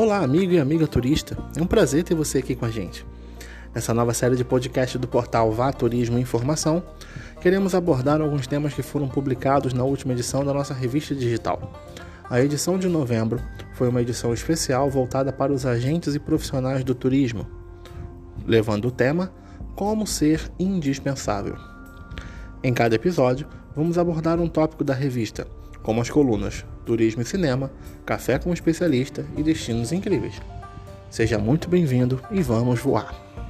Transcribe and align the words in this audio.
Olá, 0.00 0.18
amigo 0.18 0.52
e 0.52 0.60
amiga 0.60 0.86
turista. 0.86 1.36
É 1.56 1.60
um 1.60 1.66
prazer 1.66 2.04
ter 2.04 2.14
você 2.14 2.38
aqui 2.38 2.54
com 2.54 2.64
a 2.64 2.70
gente. 2.70 3.04
Nessa 3.74 3.92
nova 3.92 4.14
série 4.14 4.36
de 4.36 4.44
podcast 4.44 4.96
do 4.96 5.08
portal 5.08 5.50
Vá 5.50 5.72
Turismo 5.72 6.16
e 6.16 6.22
Informação, 6.22 6.80
queremos 7.40 7.74
abordar 7.74 8.20
alguns 8.20 8.46
temas 8.46 8.72
que 8.72 8.80
foram 8.80 9.08
publicados 9.08 9.72
na 9.72 9.82
última 9.82 10.12
edição 10.12 10.44
da 10.44 10.54
nossa 10.54 10.72
revista 10.72 11.16
digital. 11.16 11.72
A 12.30 12.40
edição 12.40 12.78
de 12.78 12.86
novembro 12.86 13.42
foi 13.74 13.88
uma 13.88 14.00
edição 14.00 14.32
especial 14.32 14.88
voltada 14.88 15.32
para 15.32 15.52
os 15.52 15.66
agentes 15.66 16.14
e 16.14 16.20
profissionais 16.20 16.84
do 16.84 16.94
turismo, 16.94 17.44
levando 18.46 18.86
o 18.86 18.92
tema 18.92 19.32
Como 19.74 20.06
ser 20.06 20.48
indispensável. 20.60 21.56
Em 22.62 22.72
cada 22.72 22.94
episódio, 22.94 23.48
vamos 23.74 23.98
abordar 23.98 24.38
um 24.38 24.48
tópico 24.48 24.84
da 24.84 24.94
revista 24.94 25.44
como 25.82 26.00
as 26.00 26.10
colunas 26.10 26.64
Turismo 26.84 27.22
e 27.22 27.24
Cinema, 27.24 27.70
Café 28.04 28.38
com 28.38 28.52
especialista 28.52 29.24
e 29.36 29.42
Destinos 29.42 29.92
Incríveis. 29.92 30.40
Seja 31.10 31.38
muito 31.38 31.68
bem-vindo 31.68 32.20
e 32.30 32.42
vamos 32.42 32.80
voar! 32.80 33.47